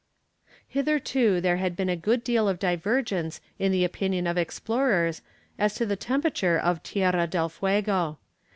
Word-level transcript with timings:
Hitherto 0.67 1.39
there 1.41 1.57
had 1.57 1.75
been 1.75 1.87
a 1.87 1.95
good 1.95 2.23
deal 2.23 2.49
of 2.49 2.57
divergence 2.57 3.39
in 3.59 3.71
the 3.71 3.83
opinion 3.85 4.25
of 4.25 4.35
explorers 4.35 5.21
as 5.59 5.75
to 5.75 5.85
the 5.85 5.95
temperature 5.95 6.57
of 6.57 6.81
Tierra 6.81 7.27
del 7.27 7.49
Fuego. 7.49 8.17